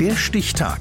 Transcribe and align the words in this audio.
Der 0.00 0.14
Stichtag. 0.14 0.78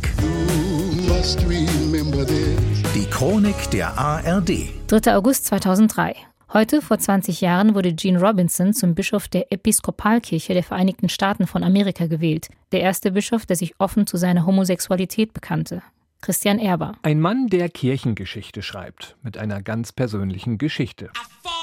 Die 2.93 3.05
Chronik 3.09 3.71
der 3.71 3.97
ARD. 3.97 4.69
3. 4.85 5.15
August 5.15 5.45
2003. 5.45 6.15
Heute, 6.53 6.83
vor 6.83 6.99
20 6.99 7.41
Jahren, 7.41 7.73
wurde 7.73 7.93
Gene 7.93 8.21
Robinson 8.21 8.73
zum 8.73 8.93
Bischof 8.93 9.27
der 9.27 9.51
Episkopalkirche 9.51 10.53
der 10.53 10.61
Vereinigten 10.61 11.09
Staaten 11.09 11.47
von 11.47 11.63
Amerika 11.63 12.05
gewählt. 12.05 12.49
Der 12.71 12.81
erste 12.81 13.11
Bischof, 13.11 13.47
der 13.47 13.55
sich 13.55 13.73
offen 13.79 14.05
zu 14.05 14.17
seiner 14.17 14.45
Homosexualität 14.45 15.33
bekannte. 15.33 15.81
Christian 16.21 16.59
Erber. 16.59 16.93
Ein 17.01 17.19
Mann, 17.19 17.47
der 17.47 17.69
Kirchengeschichte 17.69 18.61
schreibt, 18.61 19.17
mit 19.23 19.39
einer 19.39 19.63
ganz 19.63 19.93
persönlichen 19.93 20.59
Geschichte. 20.59 21.09
gibt 21.15 21.56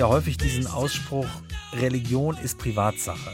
ja 0.00 0.08
häufig 0.08 0.38
diesen 0.38 0.66
Ausspruch, 0.66 1.26
Religion 1.74 2.34
ist 2.42 2.58
Privatsache. 2.58 3.32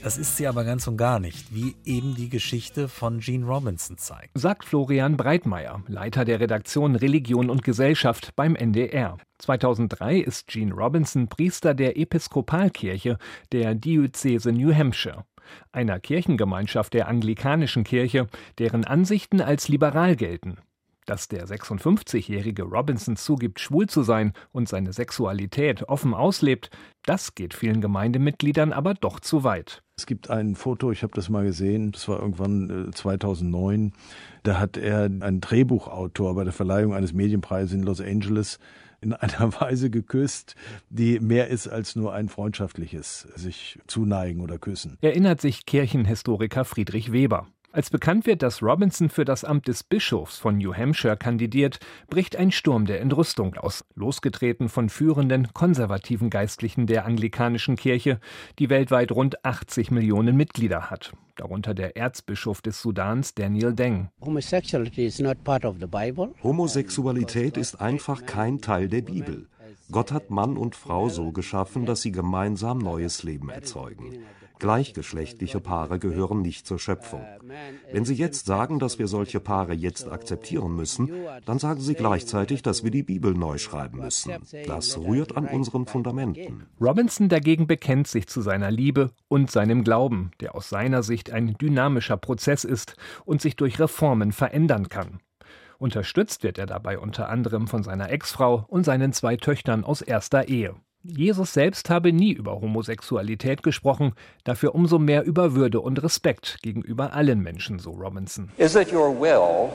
Das 0.00 0.16
ist 0.16 0.36
sie 0.36 0.46
aber 0.46 0.62
ganz 0.62 0.86
und 0.86 0.96
gar 0.96 1.18
nicht, 1.18 1.52
wie 1.52 1.74
eben 1.84 2.14
die 2.14 2.28
Geschichte 2.28 2.86
von 2.86 3.18
Gene 3.18 3.44
Robinson 3.44 3.98
zeigt. 3.98 4.30
Sagt 4.34 4.64
Florian 4.64 5.16
Breitmeier, 5.16 5.82
Leiter 5.88 6.24
der 6.24 6.38
Redaktion 6.38 6.94
Religion 6.94 7.50
und 7.50 7.64
Gesellschaft 7.64 8.30
beim 8.36 8.54
NDR. 8.54 9.18
2003 9.38 10.18
ist 10.18 10.46
Gene 10.46 10.72
Robinson 10.72 11.26
Priester 11.26 11.74
der 11.74 11.98
Episkopalkirche 11.98 13.18
der 13.50 13.74
Diözese 13.74 14.52
New 14.52 14.72
Hampshire, 14.72 15.24
einer 15.72 15.98
Kirchengemeinschaft 15.98 16.94
der 16.94 17.08
anglikanischen 17.08 17.82
Kirche, 17.82 18.28
deren 18.60 18.84
Ansichten 18.84 19.40
als 19.40 19.66
liberal 19.66 20.14
gelten. 20.14 20.58
Dass 21.08 21.26
der 21.26 21.46
56-jährige 21.46 22.64
Robinson 22.64 23.16
zugibt, 23.16 23.60
schwul 23.60 23.88
zu 23.88 24.02
sein 24.02 24.34
und 24.52 24.68
seine 24.68 24.92
Sexualität 24.92 25.88
offen 25.88 26.12
auslebt, 26.12 26.68
das 27.06 27.34
geht 27.34 27.54
vielen 27.54 27.80
Gemeindemitgliedern 27.80 28.74
aber 28.74 28.92
doch 28.92 29.18
zu 29.18 29.42
weit. 29.42 29.82
Es 29.96 30.04
gibt 30.04 30.28
ein 30.28 30.54
Foto, 30.54 30.92
ich 30.92 31.02
habe 31.02 31.14
das 31.14 31.30
mal 31.30 31.46
gesehen, 31.46 31.92
das 31.92 32.08
war 32.08 32.20
irgendwann 32.20 32.90
2009. 32.94 33.86
Äh, 33.86 33.90
da 34.42 34.58
hat 34.58 34.76
er 34.76 35.04
einen 35.04 35.40
Drehbuchautor 35.40 36.34
bei 36.34 36.44
der 36.44 36.52
Verleihung 36.52 36.92
eines 36.92 37.14
Medienpreises 37.14 37.72
in 37.72 37.84
Los 37.84 38.02
Angeles 38.02 38.58
in 39.00 39.14
einer 39.14 39.52
Weise 39.60 39.88
geküsst, 39.88 40.56
die 40.90 41.20
mehr 41.20 41.48
ist 41.48 41.68
als 41.68 41.96
nur 41.96 42.12
ein 42.12 42.28
freundschaftliches 42.28 43.28
sich 43.34 43.78
zuneigen 43.86 44.42
oder 44.42 44.58
küssen. 44.58 44.98
Erinnert 45.00 45.40
sich 45.40 45.64
Kirchenhistoriker 45.64 46.66
Friedrich 46.66 47.12
Weber. 47.12 47.46
Als 47.70 47.90
bekannt 47.90 48.24
wird, 48.24 48.42
dass 48.42 48.62
Robinson 48.62 49.10
für 49.10 49.26
das 49.26 49.44
Amt 49.44 49.68
des 49.68 49.84
Bischofs 49.84 50.38
von 50.38 50.56
New 50.56 50.74
Hampshire 50.74 51.18
kandidiert, 51.18 51.78
bricht 52.08 52.34
ein 52.34 52.50
Sturm 52.50 52.86
der 52.86 53.02
Entrüstung 53.02 53.56
aus, 53.56 53.84
losgetreten 53.94 54.70
von 54.70 54.88
führenden 54.88 55.52
konservativen 55.52 56.30
Geistlichen 56.30 56.86
der 56.86 57.04
anglikanischen 57.04 57.76
Kirche, 57.76 58.20
die 58.58 58.70
weltweit 58.70 59.12
rund 59.12 59.44
80 59.44 59.90
Millionen 59.90 60.34
Mitglieder 60.34 60.90
hat, 60.90 61.12
darunter 61.36 61.74
der 61.74 61.94
Erzbischof 61.94 62.62
des 62.62 62.80
Sudans 62.80 63.34
Daniel 63.34 63.74
Deng. 63.74 64.08
Homosexualität 66.42 67.58
ist 67.58 67.82
einfach 67.82 68.24
kein 68.24 68.62
Teil 68.62 68.88
der 68.88 69.02
Bibel. 69.02 69.46
Gott 69.90 70.10
hat 70.10 70.30
Mann 70.30 70.56
und 70.56 70.74
Frau 70.74 71.10
so 71.10 71.32
geschaffen, 71.32 71.84
dass 71.84 72.00
sie 72.00 72.12
gemeinsam 72.12 72.78
neues 72.78 73.22
Leben 73.24 73.50
erzeugen. 73.50 74.24
Gleichgeschlechtliche 74.58 75.60
Paare 75.60 75.98
gehören 75.98 76.42
nicht 76.42 76.66
zur 76.66 76.78
Schöpfung. 76.78 77.24
Wenn 77.92 78.04
Sie 78.04 78.14
jetzt 78.14 78.46
sagen, 78.46 78.78
dass 78.78 78.98
wir 78.98 79.08
solche 79.08 79.40
Paare 79.40 79.72
jetzt 79.74 80.10
akzeptieren 80.10 80.74
müssen, 80.74 81.10
dann 81.44 81.58
sagen 81.58 81.80
Sie 81.80 81.94
gleichzeitig, 81.94 82.62
dass 82.62 82.84
wir 82.84 82.90
die 82.90 83.02
Bibel 83.02 83.34
neu 83.34 83.58
schreiben 83.58 83.98
müssen. 83.98 84.32
Das 84.66 84.98
rührt 84.98 85.36
an 85.36 85.46
unseren 85.46 85.86
Fundamenten. 85.86 86.66
Robinson 86.80 87.28
dagegen 87.28 87.66
bekennt 87.66 88.08
sich 88.08 88.26
zu 88.26 88.40
seiner 88.40 88.70
Liebe 88.70 89.10
und 89.28 89.50
seinem 89.50 89.84
Glauben, 89.84 90.30
der 90.40 90.54
aus 90.54 90.68
seiner 90.68 91.02
Sicht 91.02 91.30
ein 91.30 91.56
dynamischer 91.58 92.16
Prozess 92.16 92.64
ist 92.64 92.96
und 93.24 93.40
sich 93.40 93.56
durch 93.56 93.78
Reformen 93.78 94.32
verändern 94.32 94.88
kann. 94.88 95.20
Unterstützt 95.78 96.42
wird 96.42 96.58
er 96.58 96.66
dabei 96.66 96.98
unter 96.98 97.28
anderem 97.28 97.68
von 97.68 97.84
seiner 97.84 98.10
Ex-Frau 98.10 98.64
und 98.68 98.82
seinen 98.84 99.12
zwei 99.12 99.36
Töchtern 99.36 99.84
aus 99.84 100.02
erster 100.02 100.48
Ehe. 100.48 100.74
Jesus 101.04 101.52
selbst 101.52 101.90
habe 101.90 102.12
nie 102.12 102.32
über 102.32 102.60
Homosexualität 102.60 103.62
gesprochen, 103.62 104.12
dafür 104.44 104.74
umso 104.74 104.98
mehr 104.98 105.24
über 105.24 105.54
Würde 105.54 105.80
und 105.80 106.02
Respekt 106.02 106.58
gegenüber 106.62 107.12
allen 107.12 107.40
Menschen, 107.40 107.78
so 107.78 107.92
Robinson. 107.92 108.50
Is 108.56 108.74
it 108.74 108.92
your 108.92 109.08
will 109.18 109.70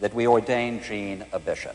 that 0.00 0.14
we 0.14 0.28
ordain 0.28 0.80
Gene 0.80 1.24
a 1.32 1.38
bishop? 1.38 1.74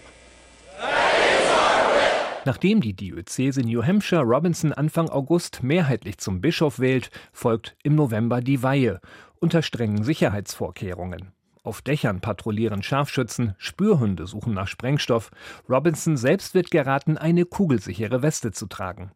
Nachdem 2.46 2.80
die 2.80 2.94
Diözese 2.94 3.62
New 3.62 3.82
Hampshire 3.82 4.22
Robinson 4.22 4.72
Anfang 4.72 5.10
August 5.10 5.64
mehrheitlich 5.64 6.20
zum 6.20 6.42
Bischof 6.42 6.78
wählt, 6.78 7.10
folgt 7.34 7.76
im 7.82 7.96
November 7.96 8.40
die 8.40 8.62
Weihe 8.62 9.00
unter 9.40 9.64
strengen 9.64 10.04
Sicherheitsvorkehrungen. 10.04 11.32
Auf 11.66 11.82
Dächern 11.82 12.22
patrouillieren 12.22 12.84
Scharfschützen, 12.84 13.56
Spürhunde 13.58 14.28
suchen 14.28 14.54
nach 14.54 14.68
Sprengstoff. 14.68 15.32
Robinson 15.68 16.16
selbst 16.16 16.54
wird 16.54 16.70
geraten, 16.70 17.18
eine 17.18 17.46
kugelsichere 17.46 18.22
Weste 18.22 18.52
zu 18.52 18.68
tragen. 18.68 19.12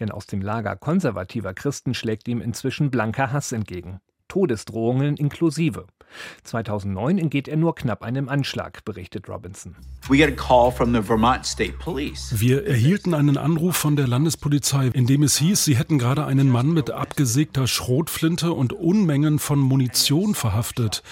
Denn 0.00 0.10
aus 0.10 0.26
dem 0.26 0.42
Lager 0.42 0.74
konservativer 0.74 1.54
Christen 1.54 1.94
schlägt 1.94 2.26
ihm 2.26 2.40
inzwischen 2.40 2.90
blanker 2.90 3.30
Hass 3.30 3.52
entgegen. 3.52 4.00
Todesdrohungen 4.26 5.16
inklusive. 5.16 5.86
2009 6.42 7.18
entgeht 7.18 7.46
er 7.46 7.56
nur 7.56 7.76
knapp 7.76 8.02
einem 8.02 8.28
Anschlag, 8.28 8.84
berichtet 8.84 9.28
Robinson. 9.28 9.76
Wir 12.32 12.66
erhielten 12.66 13.14
einen 13.14 13.38
Anruf 13.38 13.76
von 13.76 13.94
der 13.94 14.08
Landespolizei, 14.08 14.88
in 14.88 15.06
dem 15.06 15.22
es 15.22 15.36
hieß, 15.36 15.64
sie 15.64 15.76
hätten 15.76 16.00
gerade 16.00 16.26
einen 16.26 16.48
Mann 16.48 16.72
mit 16.72 16.90
abgesägter 16.90 17.68
Schrotflinte 17.68 18.52
und 18.52 18.72
Unmengen 18.72 19.38
von 19.38 19.60
Munition 19.60 20.34
verhaftet 20.34 21.04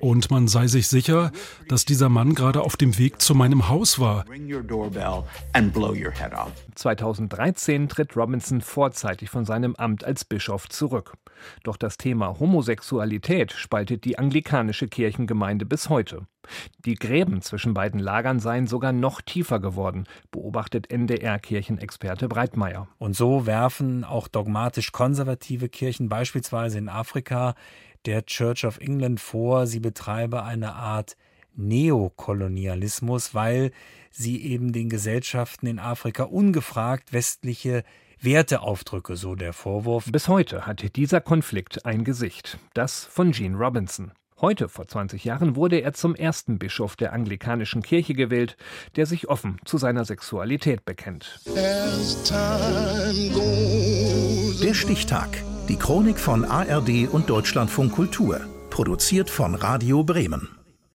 und 0.00 0.30
man 0.30 0.48
sei 0.48 0.66
sich 0.66 0.88
sicher, 0.88 1.32
dass 1.68 1.84
dieser 1.84 2.08
Mann 2.08 2.34
gerade 2.34 2.62
auf 2.62 2.76
dem 2.76 2.98
Weg 2.98 3.20
zu 3.20 3.34
meinem 3.34 3.68
Haus 3.68 3.98
war. 3.98 4.24
2013 6.74 7.88
tritt 7.88 8.16
Robinson 8.16 8.60
vorzeitig 8.60 9.30
von 9.30 9.44
seinem 9.44 9.74
Amt 9.76 10.04
als 10.04 10.24
Bischof 10.24 10.68
zurück. 10.68 11.14
Doch 11.64 11.76
das 11.76 11.96
Thema 11.96 12.38
Homosexualität 12.38 13.52
spaltet 13.52 14.04
die 14.04 14.18
anglikanische 14.18 14.88
Kirchengemeinde 14.88 15.66
bis 15.66 15.88
heute. 15.88 16.26
Die 16.84 16.94
Gräben 16.94 17.42
zwischen 17.42 17.74
beiden 17.74 18.00
Lagern 18.00 18.40
seien 18.40 18.66
sogar 18.66 18.92
noch 18.92 19.20
tiefer 19.20 19.60
geworden, 19.60 20.04
beobachtet 20.30 20.90
NDR-Kirchenexperte 20.90 22.28
Breitmeier. 22.28 22.88
Und 22.98 23.16
so 23.16 23.46
werfen 23.46 24.04
auch 24.04 24.28
dogmatisch 24.28 24.92
konservative 24.92 25.68
Kirchen 25.68 26.08
beispielsweise 26.08 26.78
in 26.78 26.88
Afrika 26.88 27.54
der 28.06 28.24
Church 28.24 28.64
of 28.64 28.78
England 28.78 29.20
vor, 29.20 29.66
sie 29.66 29.80
betreibe 29.80 30.44
eine 30.44 30.74
Art 30.74 31.16
Neokolonialismus, 31.56 33.34
weil 33.34 33.72
sie 34.10 34.42
eben 34.42 34.72
den 34.72 34.88
Gesellschaften 34.88 35.66
in 35.66 35.78
Afrika 35.78 36.24
ungefragt 36.24 37.12
westliche 37.12 37.82
Werteaufdrücke, 38.20 39.16
so 39.16 39.34
der 39.34 39.52
Vorwurf. 39.52 40.06
Bis 40.10 40.28
heute 40.28 40.66
hat 40.66 40.96
dieser 40.96 41.20
Konflikt 41.20 41.84
ein 41.84 42.04
Gesicht, 42.04 42.58
das 42.74 43.04
von 43.04 43.32
Gene 43.32 43.56
Robinson. 43.56 44.12
Heute, 44.38 44.68
vor 44.68 44.86
20 44.86 45.24
Jahren, 45.24 45.56
wurde 45.56 45.78
er 45.78 45.94
zum 45.94 46.14
ersten 46.14 46.58
Bischof 46.58 46.94
der 46.94 47.14
anglikanischen 47.14 47.82
Kirche 47.82 48.12
gewählt, 48.12 48.58
der 48.94 49.06
sich 49.06 49.28
offen 49.28 49.56
zu 49.64 49.78
seiner 49.78 50.04
Sexualität 50.04 50.84
bekennt. 50.84 51.40
Der 54.62 54.74
Stichtag. 54.74 55.42
Die 55.70 55.76
Chronik 55.76 56.18
von 56.18 56.44
ARD 56.44 57.08
und 57.10 57.30
Deutschlandfunk 57.30 57.92
Kultur. 57.92 58.40
Produziert 58.68 59.30
von 59.30 59.54
Radio 59.54 60.04
Bremen. 60.04 60.55